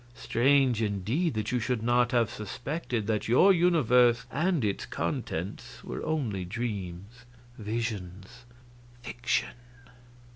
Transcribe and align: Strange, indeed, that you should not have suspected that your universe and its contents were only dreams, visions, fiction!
Strange, 0.15 0.81
indeed, 0.81 1.35
that 1.35 1.51
you 1.51 1.59
should 1.59 1.83
not 1.83 2.11
have 2.11 2.31
suspected 2.31 3.05
that 3.05 3.27
your 3.27 3.53
universe 3.53 4.25
and 4.31 4.65
its 4.65 4.83
contents 4.87 5.83
were 5.83 6.03
only 6.03 6.43
dreams, 6.43 7.23
visions, 7.59 8.45
fiction! 9.03 9.53